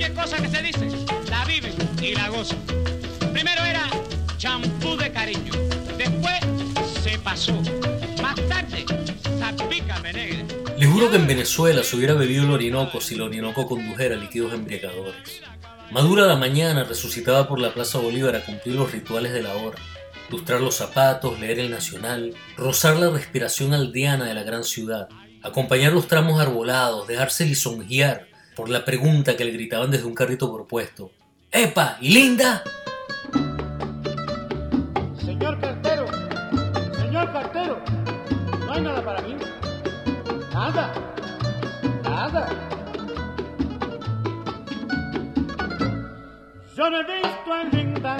[0.00, 0.88] cualquier cosa que se dice,
[1.28, 2.58] la viven y la gozan.
[3.32, 3.86] Primero era
[4.38, 5.52] champú de cariño,
[5.98, 6.40] después
[7.02, 7.52] se pasó.
[8.22, 8.86] Más tarde,
[9.38, 10.46] zapícame negra.
[10.78, 14.54] Les juro que en Venezuela se hubiera bebido el Orinoco si el Orinoco condujera líquidos
[14.54, 15.42] embriagadores.
[15.90, 19.76] Madura la mañana resucitaba por la Plaza Bolívar a cumplir los rituales de la hora,
[20.30, 25.08] lustrar los zapatos, leer el Nacional, rozar la respiración aldeana de la gran ciudad,
[25.42, 28.29] acompañar los tramos arbolados, dejarse lisonjear
[28.60, 31.12] por la pregunta que le gritaban desde un carrito propuesto.
[31.50, 31.96] ¡Epa!
[32.02, 32.62] ¿Y linda?
[35.18, 36.06] Señor cartero,
[37.00, 37.80] señor cartero,
[38.66, 39.34] no hay nada para mí.
[40.52, 40.92] Nada,
[42.04, 42.48] nada.
[46.76, 48.16] Yo no he visto a linda,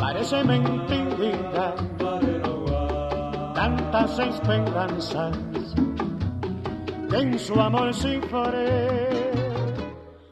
[0.00, 1.72] parece mentira,
[3.54, 5.38] tantas esperanzas
[7.12, 8.20] en su amor sin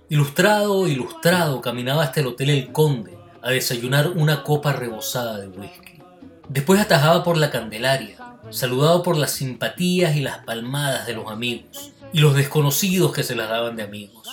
[0.09, 6.01] Ilustrado, ilustrado, caminaba hasta el Hotel El Conde a desayunar una copa rebosada de whisky.
[6.49, 8.17] Después atajaba por la Candelaria,
[8.51, 13.35] saludado por las simpatías y las palmadas de los amigos y los desconocidos que se
[13.35, 14.29] las daban de amigos.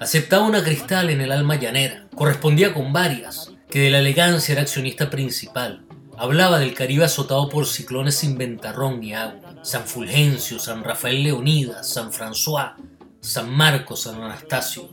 [0.00, 4.62] Aceptaba una cristal en el alma llanera, correspondía con varias, que de la elegancia era
[4.62, 5.85] accionista principal.
[6.18, 9.54] Hablaba del Caribe azotado por ciclones sin ventarrón ni agua.
[9.62, 12.72] San Fulgencio, San Rafael Leonidas, San François,
[13.20, 14.88] San Marcos, San Anastasio.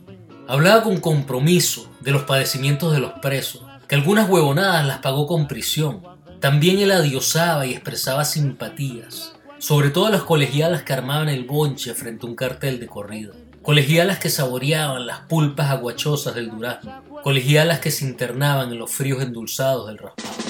[0.49, 5.47] Hablaba con compromiso de los padecimientos de los presos, que algunas huevonadas las pagó con
[5.47, 6.03] prisión.
[6.41, 11.93] También él adiosaba y expresaba simpatías, sobre todo a las colegialas que armaban el bonche
[11.93, 13.31] frente a un cartel de corrida.
[13.61, 17.01] Colegialas que saboreaban las pulpas aguachosas del durazno.
[17.23, 20.42] Colegialas que se internaban en los fríos endulzados del raspado.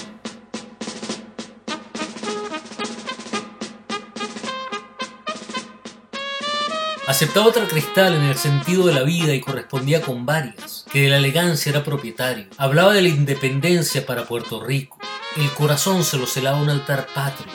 [7.13, 11.09] Aceptaba otra cristal en el sentido de la vida y correspondía con varias, que de
[11.09, 12.47] la elegancia era propietario.
[12.57, 14.97] Hablaba de la independencia para Puerto Rico.
[15.37, 17.53] El corazón se lo celaba un altar patrio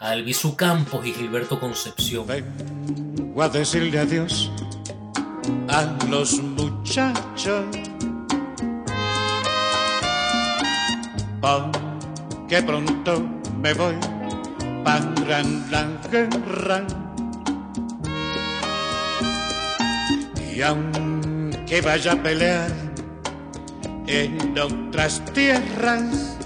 [0.00, 2.26] a Albizu Campos y Gilberto Concepción.
[2.26, 4.50] Vengo a decirle adiós
[5.68, 7.64] a los muchachos.
[12.48, 13.24] Que pronto
[13.62, 13.94] me voy
[14.82, 17.05] para la guerra.
[20.56, 22.70] Y aunque vaya a pelear
[24.06, 26.38] en otras tierras,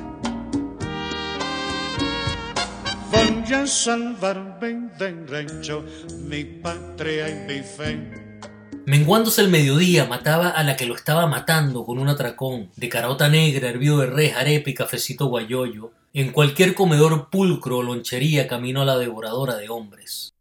[3.12, 4.90] voy a salvarme
[5.28, 5.84] rancho,
[6.24, 8.40] mi patria y mi fe.
[8.84, 13.28] Menguándose el mediodía, mataba a la que lo estaba matando con un atracón de carota
[13.28, 15.92] negra, hervido de res, arepa y cafecito guayoyo.
[16.14, 20.32] En cualquier comedor pulcro o lonchería camino a la devoradora de hombres.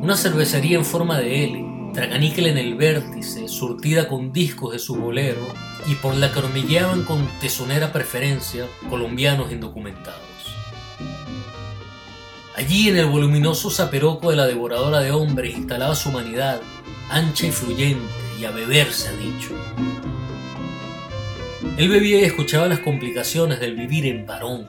[0.00, 4.94] Una cervecería en forma de L, traganíquel en el vértice, surtida con discos de su
[4.94, 5.40] bolero
[5.88, 10.22] y por la que hormigueaban con tesonera preferencia colombianos indocumentados.
[12.54, 16.60] Allí en el voluminoso zaperoco de la devoradora de hombres instalaba su humanidad,
[17.10, 18.06] ancha y fluyente,
[18.40, 19.50] y a beber se ha dicho.
[21.76, 24.68] Él bebía y escuchaba las complicaciones del vivir en varón.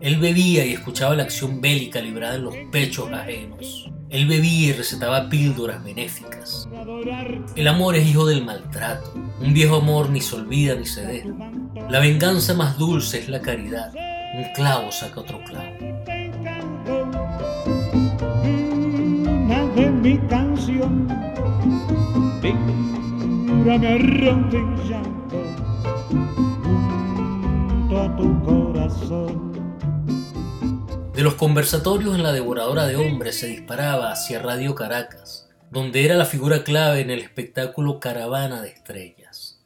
[0.00, 3.90] Él bebía y escuchaba la acción bélica librada en los pechos ajenos.
[4.08, 6.68] Él bebía y recetaba píldoras benéficas.
[7.56, 9.12] El amor es hijo del maltrato.
[9.40, 11.28] Un viejo amor ni se olvida ni se deja.
[11.90, 13.92] La venganza más dulce es la caridad.
[14.34, 15.76] Un clavo saca otro clavo.
[19.76, 21.06] de mi canción,
[28.16, 29.65] tu corazón.
[31.16, 36.14] De los conversatorios en la devoradora de hombres se disparaba hacia Radio Caracas, donde era
[36.14, 39.58] la figura clave en el espectáculo Caravana de Estrellas.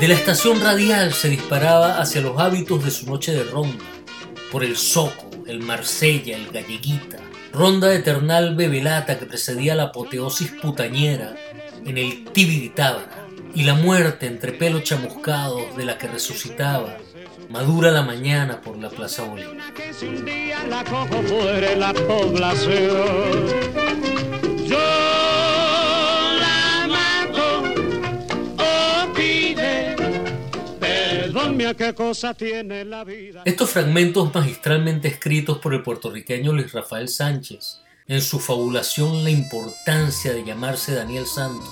[0.00, 3.84] De la estación radial se disparaba hacia los hábitos de su noche de ronda,
[4.52, 7.18] por el Soco, el Marsella, el Galleguita,
[7.52, 11.34] ronda eternal bebelata que precedía la apoteosis putañera
[11.84, 16.98] en el Tibiritábara, y la muerte entre pelos chamuscados de la que resucitaba,
[17.48, 19.56] madura la mañana por la Plaza Bolívar.
[33.44, 40.32] Estos fragmentos magistralmente escritos por el puertorriqueño Luis Rafael Sánchez, en su fabulación La importancia
[40.32, 41.70] de llamarse Daniel Santos,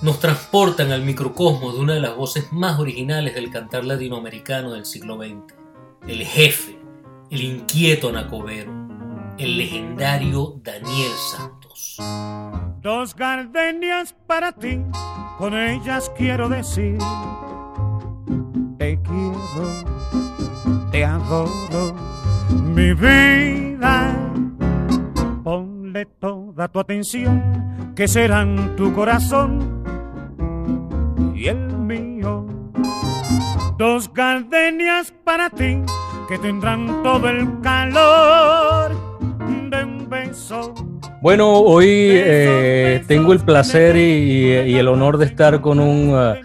[0.00, 4.86] nos transportan al microcosmos de una de las voces más originales del cantar latinoamericano del
[4.86, 5.54] siglo XX,
[6.08, 6.78] el jefe,
[7.30, 8.72] el inquieto Nacobero,
[9.38, 11.98] el legendario Daniel Santos.
[12.80, 14.80] Dos gardenias para ti,
[15.38, 16.98] con ellas quiero decir,
[18.78, 19.84] te quiero,
[20.90, 21.94] te adoro,
[22.64, 24.25] mi vida.
[25.46, 29.84] Ponle toda tu atención, que serán tu corazón
[31.36, 32.48] y el mío.
[33.78, 35.82] Dos gardenias para ti
[36.28, 38.90] que tendrán todo el calor
[39.70, 40.74] de un beso.
[41.22, 46.40] Bueno, hoy eh, tengo el placer y, el honor de estar con un, eh,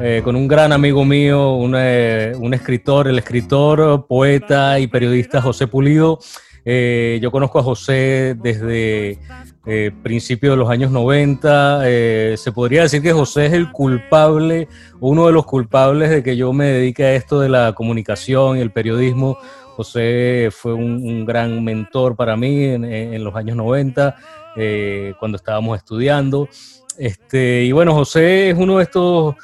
[0.00, 5.66] eh, con un gran amigo mío, un, un, escritor, el escritor, poeta y periodista José
[5.66, 6.20] Pulido.
[6.66, 9.20] Yo conozco a José desde
[9.68, 11.80] eh, principios de los años 90.
[11.84, 14.68] Eh, se podría decir que José es el culpable,
[15.00, 18.60] uno de los culpables de que yo me dedique a esto de la comunicación y
[18.60, 19.38] el periodismo.
[19.74, 24.16] José fue un, gran mentor para mí en, los años 90,
[24.56, 26.48] eh, cuando estábamos estudiando.
[26.96, 29.34] Este, y bueno, José es uno de estos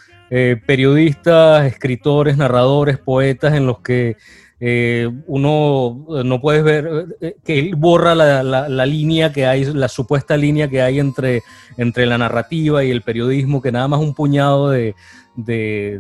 [0.67, 4.17] periodistas, escritores, narradores, poetas en los que
[4.65, 9.89] eh, uno eh, no puede ver eh, que él borra la, línea que hay, la
[9.89, 11.43] supuesta línea que hay entre,
[11.79, 14.95] entre la narrativa y el periodismo, que nada más un puñado de,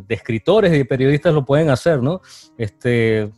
[0.09, 2.21] escritores y de periodistas lo pueden hacer, ¿no?
[2.57, 3.33] Este,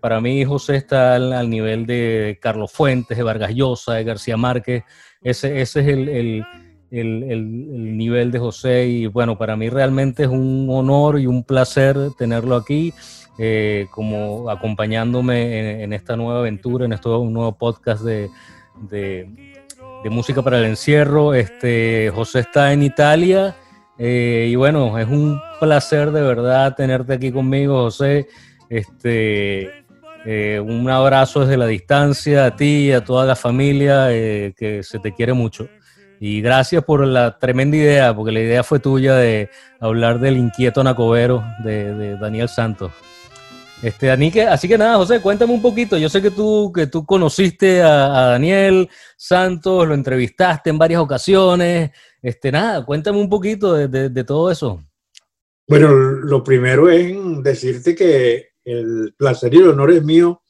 [0.00, 4.82] para mí José está al, nivel de Carlos Fuentes, de Vargas Llosa, de García Márquez,
[5.22, 6.44] ese, ese es el,
[6.90, 11.96] el nivel de José y bueno, para mí realmente es un honor y un placer
[12.18, 12.92] tenerlo aquí.
[13.36, 18.30] Eh, como acompañándome en, esta nueva aventura, en este nuevo podcast de,
[18.88, 19.28] de,
[20.04, 21.34] música para el encierro.
[21.34, 23.56] Este, José está en Italia
[23.98, 28.28] eh, y bueno, es un placer de verdad tenerte aquí conmigo, José.
[28.68, 29.84] Este,
[30.24, 35.00] eh, un abrazo desde la distancia a ti y a toda la familia que se
[35.00, 35.68] te quiere mucho.
[36.20, 39.50] Y gracias por la tremenda idea, porque la idea fue tuya de
[39.80, 42.92] hablar del inquieto Nacobero de Daniel Santos.
[43.84, 45.98] Este, así que nada, José, cuéntame un poquito.
[45.98, 51.90] Yo sé que tú, que tú conociste a, Daniel Santos, lo entrevistaste en varias ocasiones.
[52.22, 54.82] Este, nada, cuéntame un poquito de, todo eso.
[55.68, 60.42] Bueno, lo primero es decirte que el placer y el honor es mío,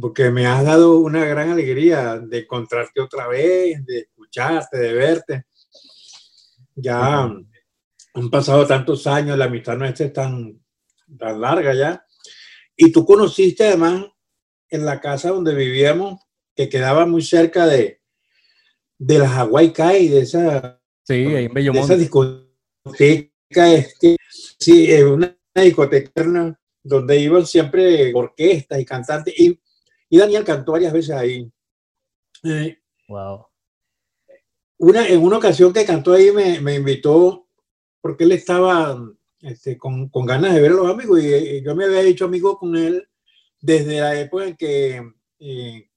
[0.00, 5.44] porque me has dado una gran alegría de encontrarte otra vez, de escucharte, de verte.
[6.74, 10.58] Ya han pasado tantos años, la amistad nuestra es tan,
[11.18, 12.02] tan larga ya
[12.82, 14.06] y tú conociste además
[14.70, 16.18] en la casa donde vivíamos,
[16.56, 18.00] que quedaba muy cerca de,
[18.98, 24.16] de la Hawaii Kai, de esa, sí, en de esa discoteca, este,
[24.58, 29.38] sí, es una discoteca donde iban siempre orquestas y cantantes.
[29.38, 29.60] Y,
[30.08, 31.52] y Daniel cantó varias veces ahí.
[33.08, 33.46] wow.
[34.26, 34.40] Eh,
[34.78, 37.46] una, en una ocasión que cantó ahí me, me invitó
[38.00, 38.98] porque él estaba
[39.42, 41.22] este, con, con, ganas de ver a los amigos.
[41.22, 43.06] Y, yo me había hecho amigo con él
[43.60, 45.88] desde la época en que eh,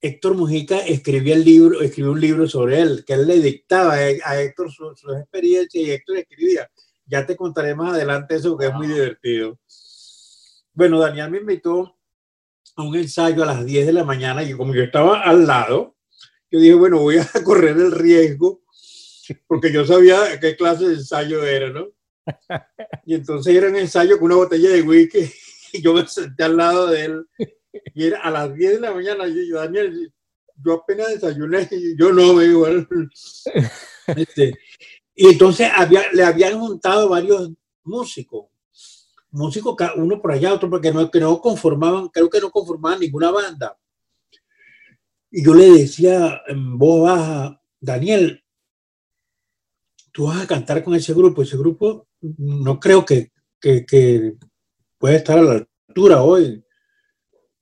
[0.00, 4.40] Héctor Mujica escribía el libro, escribió un libro sobre él, que él le dictaba a,
[4.40, 6.70] Héctor sus su experiencias y Héctor escribía.
[7.06, 9.58] Ya te contaré más adelante eso, que es muy divertido.
[10.72, 11.96] Bueno, Daniel me invitó
[12.76, 15.96] a un ensayo a las 10 de la mañana y como yo estaba al lado,
[16.50, 18.62] yo dije, bueno, voy a correr el riesgo
[19.46, 21.88] porque yo sabía qué clase de ensayo era, ¿no?
[23.04, 25.30] Y entonces era un ensayo con una botella de whisky
[25.72, 27.26] y yo me senté al lado de él.
[27.94, 29.24] Y era a las 10 de la mañana.
[29.26, 30.12] Yo, Daniel,
[30.64, 32.88] yo apenas desayuné y yo no, me igual.
[34.16, 34.58] Este,
[35.14, 37.52] y entonces había, le habían juntado varios
[37.84, 38.46] músicos.
[39.30, 43.30] Músicos, uno por allá, otro porque no, que no conformaban, creo que no conformaban ninguna
[43.30, 43.78] banda.
[45.30, 48.42] Y yo le decía en voz baja, Daniel,
[50.12, 51.42] tú vas a cantar con ese grupo.
[51.42, 54.34] Ese grupo no creo que, que,
[54.98, 56.62] pueda estar a la altura hoy.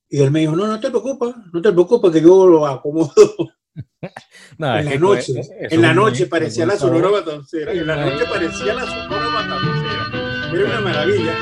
[0.09, 3.13] Y él me dijo, no, no te preocupes, no te preocupes que yo lo acomodo.
[4.59, 8.87] en la noche, en la noche parecía la Sonora Matancera, en la noche parecía la
[8.87, 9.99] Sonora Matancera.
[10.53, 11.35] Era una maravilla.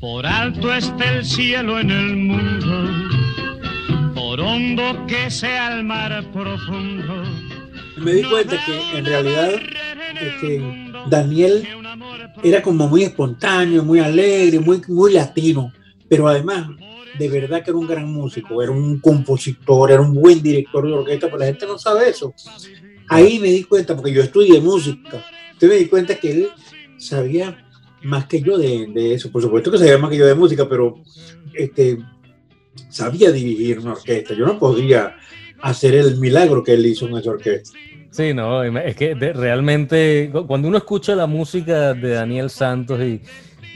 [0.00, 2.97] Por alto está el cielo en el mundo,
[4.48, 7.24] hondo que sea el mar profundo
[8.00, 9.50] me di cuenta que en realidad
[10.20, 10.62] este,
[11.08, 11.66] Daniel
[12.42, 15.72] era como muy espontáneo, muy alegre, muy, muy latino,
[16.08, 16.68] pero además
[17.18, 20.92] de verdad que era un gran músico, era un compositor, era un buen director de
[20.92, 22.32] orquesta, pero la gente no sabe eso.
[23.08, 26.48] Ahí me di cuenta, porque yo estudié música, entonces me di cuenta que él
[26.98, 27.66] sabía
[28.02, 29.32] más que yo de, de eso.
[29.32, 31.00] Por supuesto que sabía más que yo de música, pero
[31.54, 31.98] este,
[32.88, 34.34] sabía dirigir una orquesta.
[34.34, 35.16] Yo no podría
[35.60, 37.78] hacer el milagro que él hizo en esa orquesta.
[38.10, 43.20] Sí, no, es que realmente cuando uno escucha la música de Daniel Santos y,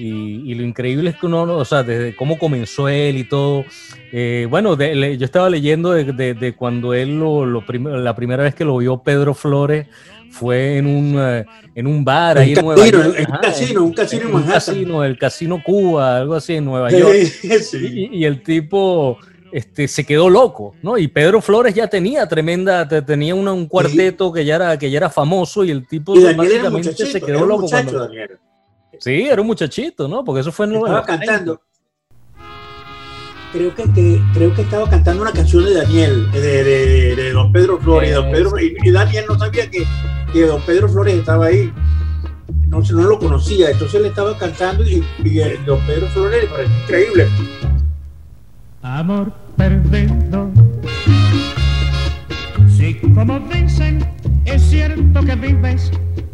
[0.04, 3.64] y, y, lo increíble es que uno, o sea, desde cómo comenzó él y todo.
[4.11, 8.16] Eh, bueno, de, le, yo estaba leyendo de, de cuando él, lo, lo prim la
[8.16, 9.87] primera vez que lo vio Pedro Flores,
[10.32, 11.44] fue en un, uh,
[11.75, 13.14] en un bar ahí en Nueva York.
[13.16, 16.90] En un casino, un casino en, un casino, el Casino Cuba, algo así en Nueva
[16.90, 17.14] York.
[17.61, 18.09] Sí.
[18.12, 19.18] Y, y, el tipo
[19.52, 20.99] este, se quedó loco, ¿no?
[20.99, 24.35] Y Pedro Flores ya tenía tremenda, tenía una, un cuarteto sí.
[24.35, 27.62] que, ya era, que ya era famoso y el tipo y básicamente se quedó loco.
[27.62, 28.11] Muchacho, cuando...
[28.99, 30.25] Sí, era un muchachito, ¿no?
[30.25, 31.61] Porque eso fue en Estaba cantando.
[33.52, 37.52] Creo que, que, creo que estaba cantando una canción de Daniel, de, de, de Don
[37.52, 38.11] Pedro Flores.
[38.11, 39.84] Eh, don Pedro, y, y, Daniel no sabía que,
[40.32, 41.70] que Don Pedro Flores estaba ahí.
[42.68, 46.82] No, no lo conocía, entonces le estaba cantando y, y Don Pedro Flores le pareció
[46.82, 47.28] increíble.
[48.80, 50.50] Amor perdido.
[52.68, 54.04] Si como dicen,
[54.44, 55.90] es cierto que vives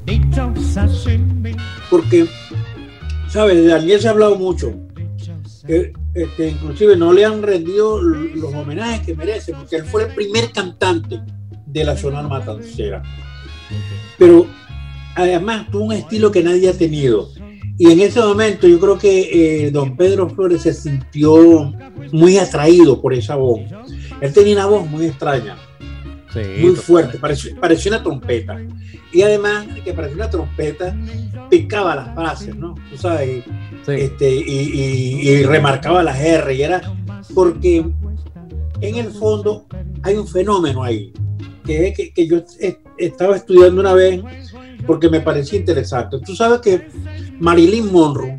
[0.07, 1.53] dichosa sin mí.
[1.91, 2.27] Porque,
[3.29, 3.57] ¿sabes?
[3.57, 4.75] De Daniel se ha hablado mucho.
[5.67, 10.15] Que, este, inclusive no le han rendido los homenajes que merece, porque él fue el
[10.15, 11.21] primer cantante
[11.67, 13.03] de la Sonora Matancera.
[14.19, 14.47] Pero
[15.15, 17.29] además tuvo un estilo que nadie ha tenido.
[17.77, 21.73] Y en ese momento yo creo que eh, don Pedro Flores se sintió
[22.11, 23.61] muy atraído por esa voz.
[24.21, 25.57] Él tenía una voz muy extraña,
[26.33, 28.61] sí, muy fuerte, parecía, parecía, una trompeta.
[29.13, 30.97] Y además de que parecía una trompeta,
[31.49, 32.75] picaba las frases, ¿no?
[32.91, 33.45] Tú sabes,
[33.87, 33.93] sí.
[33.93, 36.55] este, y, y, y, remarcaba las R.
[36.55, 36.83] Y era
[37.35, 37.85] porque
[38.81, 39.67] en el fondo
[40.03, 41.13] hay un fenómeno ahí,
[41.65, 42.43] que, que, que yo
[42.99, 44.23] estaba estudiando una vez
[44.87, 46.19] porque me parecía interesante.
[46.25, 46.89] Tú sabes que
[47.39, 48.37] Marilyn Monroe,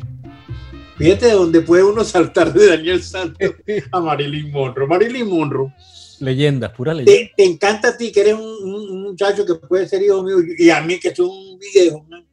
[0.96, 3.54] fíjate de dónde puede uno saltar de Daniel Santos
[3.92, 4.86] a Marilyn Monroe.
[4.86, 5.72] Marilyn Monroe.
[6.20, 7.12] Leyendas, pura leyenda.
[7.12, 10.36] Te, te, encanta a ti, que eres un, un, muchacho que puede ser hijo mío,
[10.58, 12.30] y a mí que soy un viejo, ¿no?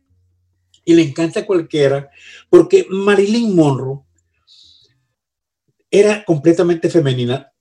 [0.88, 2.10] y le encanta a cualquiera,
[2.50, 4.00] porque Marilyn Monroe
[5.92, 7.52] era completamente femenina.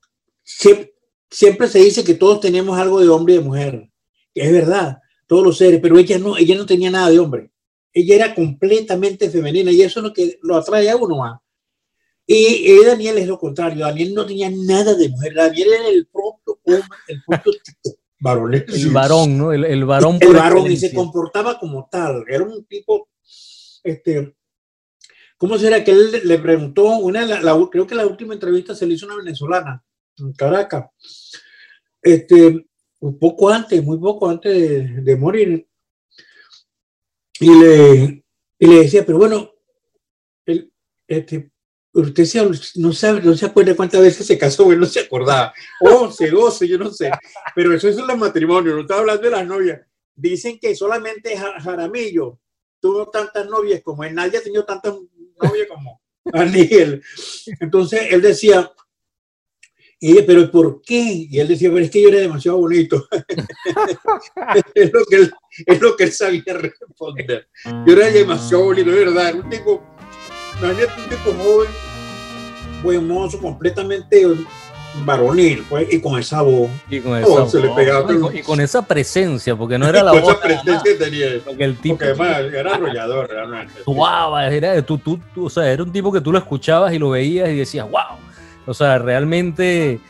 [0.45, 0.95] Siempre,
[1.29, 3.91] siempre se dice que todos tenemos algo de hombre y de mujer,
[4.33, 7.51] que es verdad, todos los seres, pero ella no, ella no tenía nada de hombre.
[7.93, 11.41] Ella era completamente femenina y eso es lo que lo atrae a uno más.
[12.27, 13.87] Y, y, Daniel es lo contrario.
[13.87, 15.35] Daniel no tenía nada de mujer.
[15.35, 18.55] Daniel era el propio hombre, el propio tipo varón.
[18.55, 19.53] El varón, ¿no?
[19.53, 20.19] El, el varón.
[20.21, 22.25] El, varón y se comportaba como tal.
[22.29, 23.09] Era un tipo,
[23.85, 24.35] este,
[25.37, 28.87] ¿cómo será que él le preguntó una, la, la, creo que la última entrevista se
[28.87, 29.85] le hizo a una venezolana
[30.19, 30.87] en Caracas.
[32.03, 32.67] Este,
[33.01, 35.69] un poco antes, muy poco antes de, de morir.
[37.39, 38.25] Y le,
[38.59, 39.51] y le decía, pero bueno,
[40.47, 40.73] el,
[41.07, 41.51] este,
[42.01, 45.53] usted se, no sabe, no se acuerda cuántas veces se casó, él no se acordaba.
[45.81, 47.11] 11, 12, yo no sé.
[47.55, 49.81] Pero eso es los matrimonios, no estaba hablando de las novias.
[50.15, 52.39] Dicen que solamente Jaramillo
[52.81, 54.95] tuvo tantas novias como él, nadie ha tenido tantas
[55.43, 57.03] novias como Daniel.
[57.61, 58.71] Entonces él decía,
[59.99, 61.27] y ella, pero ¿por qué?
[61.31, 63.09] Y él decía, pero es que yo era demasiado bonito.
[64.75, 65.33] es, lo que él,
[65.67, 67.49] es lo que él sabía responder.
[67.87, 69.29] Yo era demasiado bonito, de verdad.
[69.31, 69.83] Era un tipo,
[70.61, 71.71] Daniel un tipo joven,
[72.83, 74.27] buen mozo, completamente
[75.05, 76.71] varonil, pues, y con esa voz.
[76.89, 77.53] Y con esa, voz.
[77.53, 80.23] Se le pegaba, y, con, y, con, esa presencia, porque no era la voz.
[80.23, 81.27] esa presencia que tenía.
[81.45, 83.75] Porque, el tipo, porque además era arrollador, realmente.
[83.87, 86.99] Wow, era, tú, tú, tú, o sea, era un tipo que tú lo escuchabas y
[86.99, 88.27] lo veías y decías, wow
[88.67, 90.01] o sea, realmente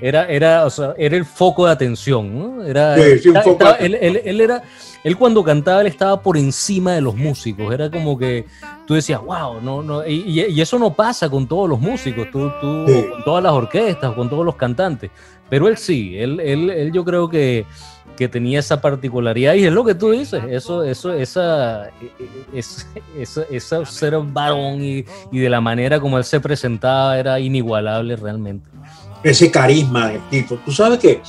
[0.00, 2.64] era, era, o sea, era el foco de atención, ¿no?
[2.64, 4.62] Era, sí, sí, estaba, estaba, él, él, él, era,
[5.04, 7.72] él cuando cantaba, él estaba por encima de los músicos.
[7.72, 8.46] Era como que
[8.86, 12.50] tú decías, wow, no, no, y, y eso no pasa con todos los músicos, tú,
[12.60, 13.06] tú sí.
[13.10, 15.10] con todas las orquestas, con todos los cantantes.
[15.48, 17.66] Pero él sí, él, él, él yo creo que,
[18.16, 21.88] que tenía esa particularidad y es lo que tú dices, eso, eso, esa,
[22.54, 22.86] esa,
[23.18, 28.14] esa, esa ser varón y, y, de la manera como él se presentaba era inigualable
[28.16, 28.68] realmente.
[29.22, 30.56] Ese carisma del tipo.
[30.64, 31.20] Tú sabes que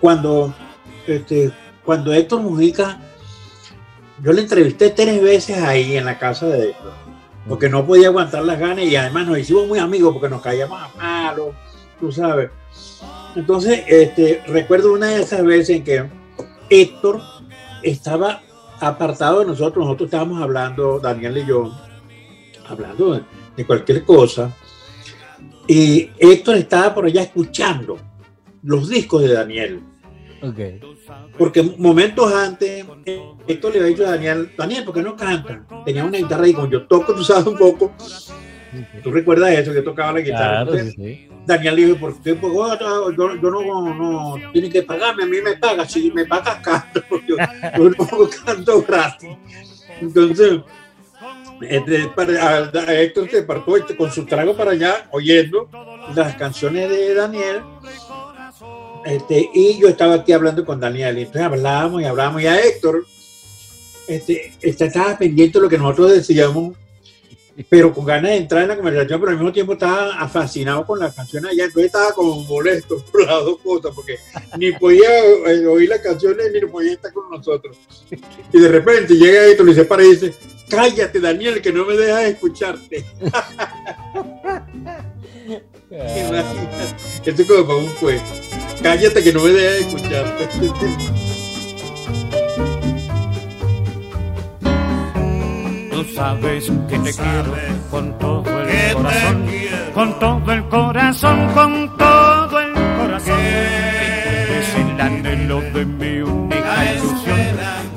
[0.00, 0.54] cuando,
[1.06, 1.50] este,
[1.84, 3.00] cuando Héctor Mujica,
[4.22, 6.92] yo le entrevisté tres veces ahí en la casa de Héctor,
[7.48, 10.80] porque no podía aguantar las ganas y además nos hicimos muy amigos porque nos caíamos
[10.80, 11.54] a palo,
[12.00, 12.50] tú sabes.
[13.36, 16.04] Entonces, este, recuerdo una de esas veces en que
[16.70, 17.20] Héctor
[17.82, 18.42] estaba
[18.80, 21.72] apartado de nosotros, nosotros estábamos hablando, Daniel y yo,
[22.68, 23.22] hablando de,
[23.56, 24.54] de cualquier cosa,
[25.66, 27.98] Y Héctor estaba por allá escuchando
[28.62, 29.82] los discos de Daniel.
[30.42, 30.58] Ok.
[31.36, 32.84] Porque momentos antes,
[33.46, 35.64] Héctor le había dicho a Daniel, Daniel, ¿por qué no canta?
[35.84, 37.92] Tenía una guitarra y con yo toco, tú sabes un poco.
[39.02, 39.72] ¿Tú recuerdas eso?
[39.72, 40.64] Que tocaba la guitarra.
[40.64, 41.28] Claro, Entonces, sí, sí.
[41.46, 42.34] Daniel le dijo, ¿por qué?
[42.34, 46.26] Porque yo, yo, yo no, no, tienen que pagarme, a mí me pagas, si me
[46.26, 49.30] pagas canto, porque yo, yo no canto gratis.
[50.00, 50.60] Entonces,
[51.62, 52.10] este,
[53.02, 53.46] Héctor se
[53.78, 55.68] este, con su trago para allá, oyendo
[56.14, 57.62] las canciones de Daniel,
[59.08, 62.60] este, y yo estaba aquí hablando con Daniel, y entonces hablábamos y hablábamos, y a
[62.60, 63.06] Héctor
[64.06, 66.76] este, este, estaba pendiente de lo que nosotros decíamos,
[67.70, 70.98] pero con ganas de entrar en la conversación, pero al mismo tiempo estaba fascinado con
[70.98, 74.18] las canciones allá, entonces estaba como molesto por las dos cosas, porque
[74.58, 75.08] ni podía
[75.46, 77.78] eh, oír las canciones ni podía estar con nosotros.
[78.52, 80.34] Y de repente llega esto, le separa y dice,
[80.68, 83.06] cállate Daniel, que no me dejas escucharte.
[85.48, 86.68] Imagínate.
[87.24, 88.22] Esto es como para un juez.
[88.82, 90.48] Cállate que no me dejas escucharte.
[95.90, 97.54] Tú sabes que te quiero
[97.90, 99.46] con todo el corazón,
[99.94, 103.40] con todo el corazón, con todo el corazón.
[103.40, 107.38] Es el anhelo de mi única ilusión,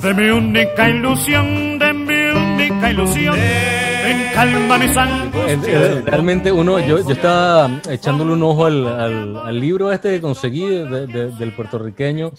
[0.01, 3.90] de mi única ilusión, de mi única ilusión.
[4.03, 6.05] Ven, calma mis Eh, eh, angustias.
[6.05, 10.65] Realmente uno, yo, yo estaba echándole un ojo al, al- al libro este que conseguí
[10.65, 12.31] de- de- del puertorriqueño,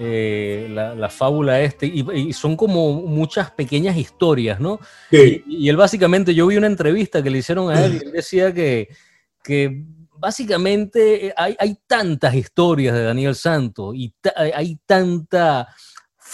[0.00, 4.80] eh, la, la fábula este, y, y son como muchas pequeñas historias, ¿no?
[5.10, 5.42] Sí.
[5.46, 8.12] Y, y él básicamente, yo vi una entrevista que le hicieron a él y él
[8.12, 8.88] decía que,
[9.42, 9.84] que
[10.18, 15.68] básicamente hay, hay tantas historias de Daniel Santos y ta- hay tanta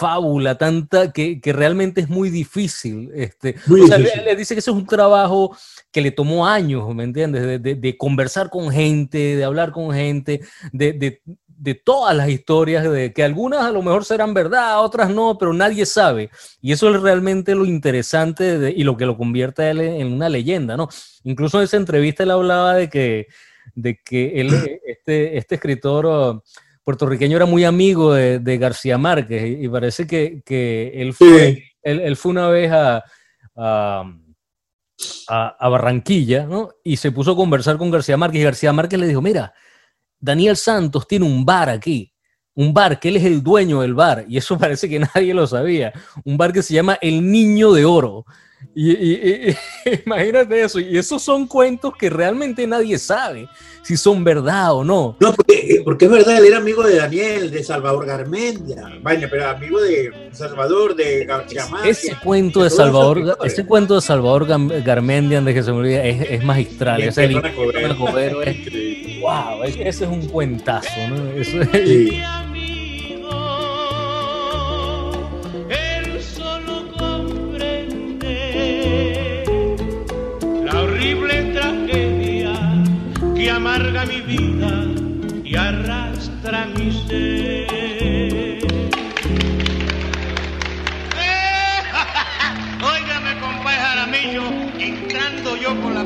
[0.01, 3.11] fábula, tanta que, que realmente es muy difícil.
[3.13, 5.55] Este, Muy o sea, le, le dice que ese es un trabajo
[5.91, 7.43] que le tomó años, ¿me entiendes?
[7.43, 10.41] De, de- de conversar con gente, de hablar con gente,
[10.73, 11.21] de, de-
[11.63, 15.53] de todas las historias, de que algunas a lo mejor serán verdad, otras no, pero
[15.53, 16.31] nadie sabe.
[16.59, 20.27] Y eso es realmente lo interesante y lo que lo convierte a él en, una
[20.27, 20.89] leyenda, ¿no?
[21.23, 23.27] Incluso en esa entrevista él hablaba de que,
[23.75, 24.49] de que él,
[24.87, 26.41] este, este escritor
[26.83, 31.53] puertorriqueño era muy amigo de, de García Márquez y, y parece que, que él, fue,
[31.55, 31.63] Sí.
[31.83, 33.03] él, él fue una vez a,
[33.55, 34.03] a,
[35.27, 36.69] a- a Barranquilla, ¿no?
[36.83, 39.53] Y se puso a conversar con García Márquez y García Márquez le dijo, mira,
[40.19, 42.13] Daniel Santos tiene un bar aquí,
[42.55, 45.47] un bar, que él es el dueño del bar, y eso parece que nadie lo
[45.47, 45.93] sabía,
[46.25, 48.25] un bar que se llama El Niño de Oro.
[48.73, 49.55] Y, y- y-
[50.05, 53.47] imagínate eso, y esos son cuentos que realmente nadie sabe
[53.83, 55.17] si son verdad o no.
[55.19, 59.49] No, porque, porque es verdad, él era amigo de Daniel, de Salvador Garmendia, vaya, pero
[59.49, 62.03] amigo de Salvador, de García Márquez.
[62.05, 64.45] Ese cuento de Salvador, ese cuento de Salvador
[64.83, 67.01] Garmendia, de que se me olvida, es, es magistral.
[67.01, 67.71] Es el Petrona Cobero.
[67.73, 69.19] Petrona Cobero es- Increíble.
[69.21, 71.31] wow, ese es un cuentazo, ¿no?
[71.31, 72.21] Eso es- Sí.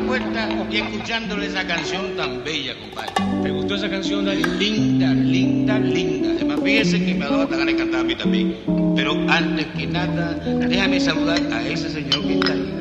[0.06, 3.14] Puerta y escuchándole esa canción tan bella, compadre.
[3.44, 4.44] ¿Te gustó esa canción, Dani?
[4.60, 6.30] Linda, linda, linda.
[6.32, 8.58] Además, fíjese que me ha dado hasta ganas de cantar a mí también.
[8.96, 10.34] Pero antes que nada,
[10.68, 12.74] déjame saludar a ese señor que está ahí.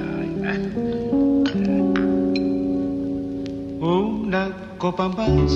[3.81, 5.53] Una copa más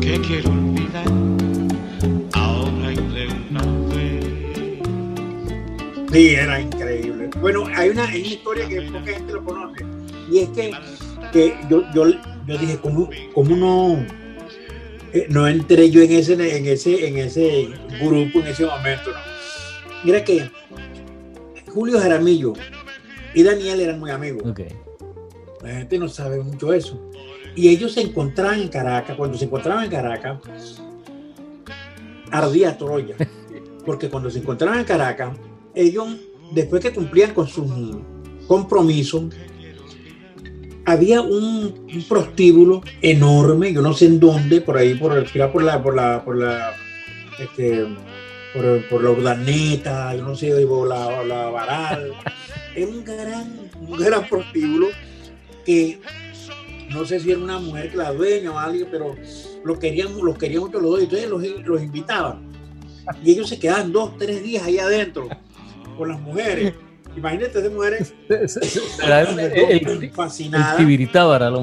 [0.00, 1.06] que quiero olvidar.
[2.32, 3.62] Ahora y de una
[3.94, 4.24] vez.
[6.12, 7.30] Sí, era increíble.
[7.40, 9.91] Bueno, hay una, hay una historia que poca gente lo conoce.
[10.32, 10.72] Y es que,
[11.30, 12.06] que yo, yo,
[12.46, 14.06] yo dije, ¿cómo, cómo no,
[15.12, 17.68] eh, no entré yo en ese, en, ese, en ese
[18.00, 19.10] grupo en ese momento?
[19.10, 19.18] ¿no?
[20.04, 20.50] Mira que
[21.70, 22.54] Julio Jaramillo
[23.34, 24.42] y Daniel eran muy amigos.
[25.62, 26.98] La gente no sabe mucho eso.
[27.54, 29.14] Y ellos se encontraban en Caracas.
[29.16, 30.38] Cuando se encontraban en Caracas,
[32.30, 33.16] ardía Troya.
[33.84, 35.36] Porque cuando se encontraban en Caracas,
[35.74, 36.16] ellos,
[36.52, 37.66] después que cumplían con sus
[38.46, 39.24] compromisos,
[40.84, 45.12] había un, prostíbulo enorme, yo no sé en dónde, por ahí, por,
[45.52, 46.74] por la, por la, por la,
[47.38, 47.86] este,
[48.54, 52.12] por, la urdaneta, yo no sé, por la, la varal.
[52.74, 54.88] Era un gran, un gran prostíbulo
[55.64, 56.00] que
[56.90, 59.14] no sé si era una mujer que la dueña o alguien, pero
[59.64, 62.50] los querían, los querían mucho los dos, entonces los, los invitaban.
[63.24, 65.28] Y ellos se quedaban dos, tres días ahí adentro
[65.96, 66.74] con las mujeres.
[67.16, 68.14] Imagínate de mujeres
[69.02, 70.80] Era el, el, el, el fascinadas.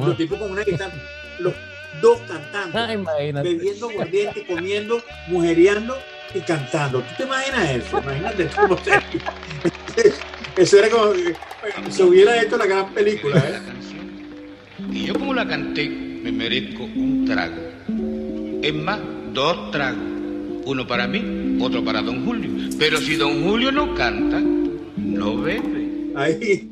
[0.08, 0.94] Los tipos con una guitarra.
[1.40, 1.54] Los
[2.02, 2.78] dos cantando.
[2.78, 3.50] Ah, imagínate.
[3.50, 5.98] bebiendo aguardiente, comiendo, mujereando
[6.34, 7.00] y cantando.
[7.02, 8.00] ¿Tú te imaginas eso?
[8.00, 10.12] Imagínate cómo se...
[10.62, 11.36] Eso era como que
[11.90, 13.36] se hubiera hecho la gran película.
[13.36, 13.60] la ¿eh?
[14.92, 17.56] Y yo como la canté, me merezco un trago.
[18.62, 19.00] Es más,
[19.34, 20.04] dos tragos.
[20.66, 22.70] Uno para mí, otro para don Julio.
[22.78, 24.42] Pero si don Julio no canta,
[25.04, 25.90] no bebe.
[26.16, 26.70] Ahí.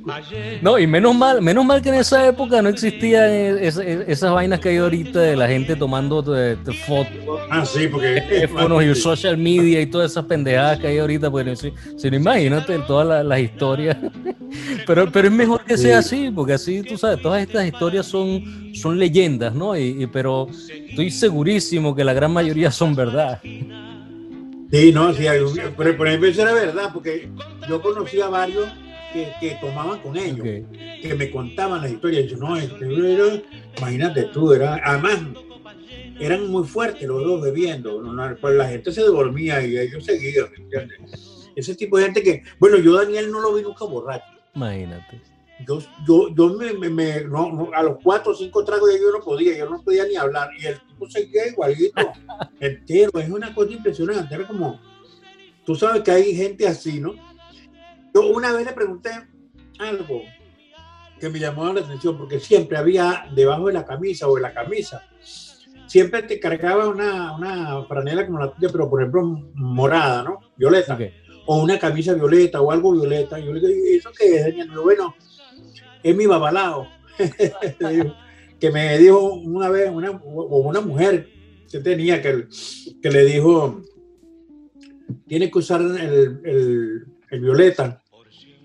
[0.61, 4.33] No, y menos mal, menos mal que en esa época no existían es- es- esas
[4.33, 7.13] vainas que hay ahorita de la gente tomando eh, fotos,
[7.49, 8.19] Ah, sí, porque.
[8.29, 12.17] teléfonos y social media y todas esas pendejadas que hay ahorita, pues si, si no
[12.17, 13.95] imagínate todas las, las historias.
[14.87, 18.71] Pero, pero es mejor que sea así, porque así tú sabes, todas estas historias son,
[18.73, 19.75] son leyendas, ¿no?
[19.77, 20.47] Y, y- pero
[20.89, 23.39] estoy segurísimo que la gran mayoría son verdad.
[24.71, 25.25] Sí, no, sí.
[25.77, 27.29] Pero por ejemplo, eso era verdad, porque
[27.69, 28.67] yo conocí a varios
[29.13, 30.45] que, que tomaban con ellos.
[31.01, 32.25] Que me contaban las historias.
[32.25, 33.41] Y yo, no, este, era-
[33.77, 35.19] imagínate tú, era, además
[36.19, 38.01] eran muy fuertes los dos bebiendo.
[38.41, 40.47] pues la gente se dormía y ellos seguían.
[41.55, 44.25] Ese tipo de gente que, bueno, yo Daniel no lo vi nunca borracho.
[44.53, 45.21] Imagínate.
[45.65, 48.99] Yo, yo, yo me, me- me- no, no, a los cuatro o cinco tragos ya
[48.99, 50.49] yo no podía, yo no podía ni hablar.
[50.59, 52.11] Y el tipo seguía igualito,
[52.59, 53.11] entero.
[53.19, 54.35] Es una cosa impresionante.
[54.35, 54.79] Era como,
[55.65, 57.13] tú sabes que hay gente así, ¿no?
[58.13, 59.09] Yo una vez le pregunté
[59.79, 60.21] algo
[61.19, 64.53] que me llamó la atención, porque siempre había debajo de la camisa o de la
[64.53, 65.01] camisa,
[65.87, 69.23] siempre te cargaba una, una franela como la tuya, pero por ejemplo
[69.55, 70.39] morada, ¿no?
[70.55, 70.95] Violeta
[71.47, 73.39] o una camisa violeta o algo violeta.
[73.39, 74.43] Yo le digo, ¿y eso qué es?
[74.45, 74.69] Daniel?
[74.83, 75.15] Bueno,
[76.09, 76.87] es mi babalao.
[78.59, 81.29] Que me dijo una vez, una, una mujer
[81.71, 82.47] que tenía, que,
[83.03, 83.83] que le dijo,
[85.27, 88.01] tienes que usar el, el- el violeta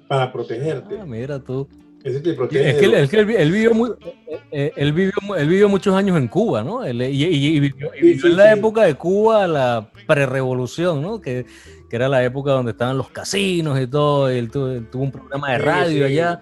[0.09, 0.97] para protegerte.
[0.99, 1.69] Ah, mira tú.
[2.03, 2.71] Ese te protege.
[2.71, 3.91] Es que, él, es él él vivió, muy-
[4.29, 6.83] eh, eh, él, vivió, él vivió muchos años en Cuba, ¿no?
[6.85, 8.59] Él- y, y- y vivió, y vivió sí, en la sí.
[8.59, 11.21] época de Cuba, la prerevolución, ¿no?
[11.21, 11.45] Que,
[11.91, 14.31] que era la época donde estaban los casinos y todo.
[14.31, 16.41] Él tuvo, tuvo un programa de radio allá.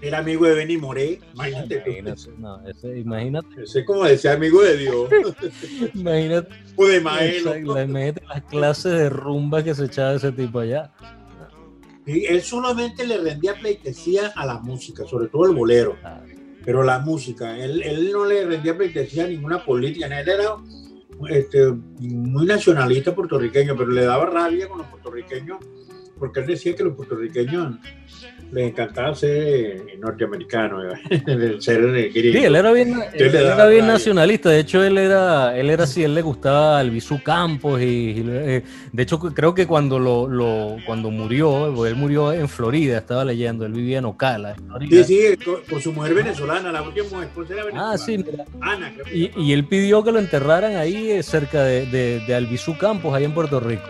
[0.00, 1.18] Era amigo de Benny Moré.
[1.34, 1.74] Imagínate.
[1.86, 5.08] Imagínate, no, ese- imagínate, Ese es como decía amigo de Dios.
[5.94, 7.54] imagínate, o de Maelo.
[7.74, 10.92] la- imagínate las clases de rumba que se echaba ese tipo allá.
[12.06, 15.96] Y él solamente le rendía pleitesía a la música, sobre todo el bolero.
[16.04, 16.20] Ah,
[16.64, 20.44] pero la música, él, él no le rendía pleitesía a ninguna política, él era
[21.28, 21.66] este,
[21.98, 25.58] muy nacionalista puertorriqueño, pero le daba rabia con los puertorriqueños,
[26.18, 27.76] porque él decía que los puertorriqueños
[28.50, 30.84] les encantaba ser norteamericanos,
[31.60, 34.50] ser eh, Sí, él era bien, él le era bien nacionalista.
[34.50, 38.24] De hecho, él era, él era así, él le gustaba al Bisú Campos y, y,
[38.28, 43.24] eh, de hecho creo que cuando lo, lo- cuando murió, él murió en Florida, estaba
[43.24, 44.52] leyendo, él vivía en Ocala.
[44.52, 45.04] en Florida.
[45.04, 47.92] Sí, sí, con su mujer venezolana, la última esposa era venezolana.
[47.92, 48.44] Ah, sí, mira.
[48.60, 52.20] Ana, creo que Y, y él pidió que lo enterraran ahí eh, cerca de, de,
[52.26, 53.88] de Albizú Campos, ahí en Puerto Rico.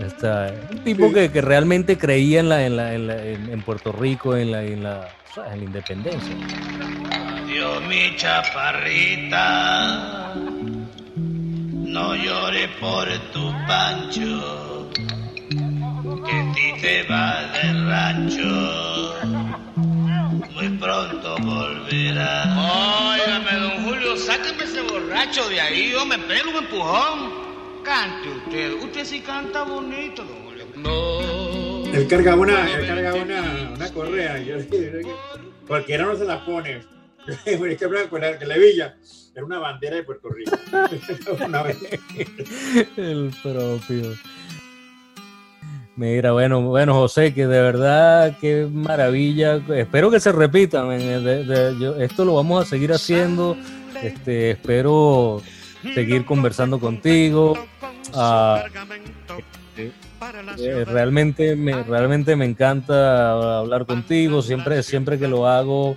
[0.00, 1.14] Está, un tipo Sí.
[1.14, 4.50] que, que realmente creía en, la, en, la, en, la- en- en Puerto Rico, en
[4.50, 5.08] la, en la,
[5.50, 6.36] en la independencia.
[7.42, 10.34] Adiós, mi chaparrita.
[11.16, 14.90] No llores por tu pancho.
[16.26, 19.14] Que ti te vas del rancho.
[20.54, 22.44] Muy pronto volverá.
[23.14, 25.90] Óigame, don Julio, sáqueme ese borracho de ahí.
[25.92, 27.45] Yo me pego un empujón.
[27.86, 28.72] Cante usted.
[28.82, 30.66] Usted sí canta bonito, don Julio.
[30.76, 31.86] No.
[31.94, 34.38] Él cargaba una, él cargaba una, una correa.
[34.42, 34.56] Yo,
[35.68, 36.80] cualquiera no se la pone.
[37.58, 38.96] Por ejemplo, con la que le villa,
[39.34, 40.52] era una bandera de Puerto Rico.
[41.46, 41.76] Una vez.
[42.96, 44.14] El propio.
[45.96, 49.56] Mira, bueno, bueno, José, que de verdad, qué maravilla.
[49.74, 50.84] Espero que se repita.
[50.84, 53.56] men, de- de- yo- esto lo vamos a seguir haciendo.
[54.02, 55.42] Este, espero
[55.94, 57.54] seguir conversando contigo.
[58.14, 58.64] Ah,
[60.58, 64.42] eh, realmente, me, realmente me encanta hablar contigo.
[64.42, 65.96] Siempre, siempre que lo hago,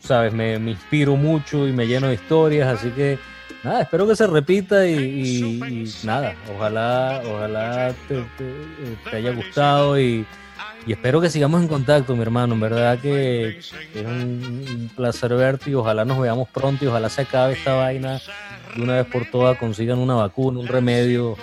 [0.00, 2.68] sabes, me, me inspiro mucho y me lleno de historias.
[2.78, 3.18] Así que
[3.62, 9.30] nada, espero que se repita y, y- y nada, ojalá, ojalá te, te- te haya
[9.30, 10.24] gustado y,
[10.86, 12.54] y espero que sigamos en contacto, mi hermano.
[12.54, 13.56] En verdad que,
[13.92, 17.52] que es un, un placer verte y ojalá nos veamos pronto y ojalá se acabe
[17.52, 18.20] esta vaina
[18.74, 21.36] de una vez por todas, consigan una vacuna, un remedio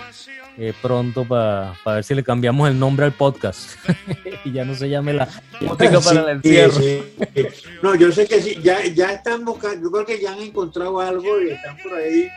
[0.58, 3.72] eh, pronto para ver si le cambiamos el nombre al podcast
[4.44, 5.28] y ya no se llame la
[5.60, 6.72] música para el encierro.
[6.72, 7.02] sí,
[7.34, 7.46] sí.
[7.82, 10.98] No, yo sé que sí, ya, ya están buscando, yo creo que ya han encontrado
[10.98, 12.28] algo y están por ahí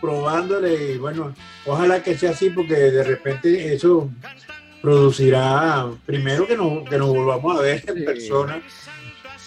[0.00, 1.34] probándole y bueno,
[1.66, 4.10] ojalá que sea así porque de repente eso
[4.80, 8.62] producirá primero que nos, que nos volvamos a ver en persona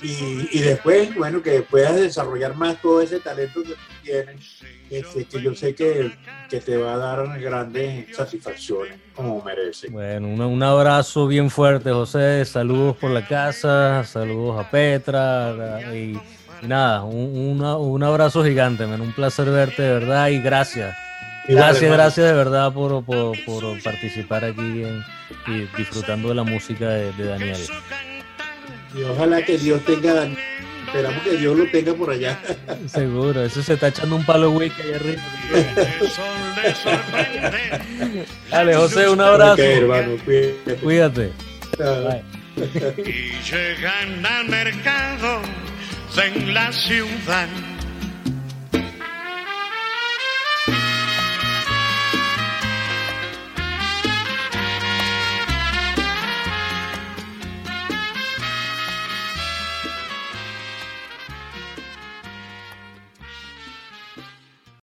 [0.04, 3.74] y, y después, bueno, que puedas desarrollar más todo ese talento que
[4.10, 6.12] tienes, este, que yo sé que,
[6.50, 9.90] que te va a dar grandes satisfacciones, como merece.
[9.90, 12.44] Bueno, un, un abrazo bien fuerte, José.
[12.46, 15.82] Saludos por la casa, saludos a Petra.
[15.94, 16.18] Y,
[16.62, 19.02] y nada, un, una- un abrazo gigante, man.
[19.02, 20.28] Un placer verte, de verdad.
[20.30, 20.96] Y gracias.
[21.48, 25.04] Gracias, gracias de verdad por, por, por participar aquí en-
[25.48, 27.58] y disfrutando de la música de, de Daniel.
[28.96, 30.28] Y ojalá que Dios tenga,
[30.90, 32.38] esperamos que Dios lo tenga por allá.
[32.88, 35.22] Seguro, eso se está echando un palo whisky ahí arriba.
[38.50, 39.62] Dale, José, un abrazo.
[39.62, 40.76] Hermano, cuídate.
[40.82, 41.32] Cuídate.
[41.78, 42.24] Bye.
[42.98, 45.42] Y llegan al mercado
[46.22, 47.48] en la ciudad